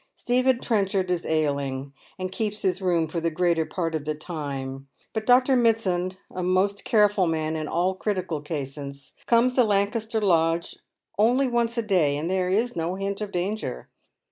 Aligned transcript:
Stephen 0.15 0.59
Trenchard 0.59 1.11
is 1.11 1.27
ailing, 1.27 1.93
and 2.17 2.31
keeps 2.31 2.63
his 2.63 2.81
room 2.81 3.07
for 3.07 3.21
the 3.21 3.29
greater 3.29 3.67
part 3.67 3.93
of 3.93 4.03
the 4.03 4.15
time, 4.15 4.87
but 5.13 5.27
Dr. 5.27 5.55
Mitsand, 5.55 6.15
a 6.31 6.41
most 6.41 6.83
careful 6.85 7.27
man 7.27 7.55
in 7.55 7.67
all 7.67 7.93
critical 7.93 8.41
cases, 8.41 9.13
comes 9.27 9.53
to 9.53 9.63
Lancaster 9.63 10.19
Lodge 10.19 10.75
only 11.19 11.47
once 11.47 11.77
a 11.77 11.83
day, 11.83 12.17
and 12.17 12.31
there 12.31 12.49
is 12.49 12.75
no 12.75 12.95
hint 12.95 13.21
of 13.21 13.31
danger. 13.31 13.89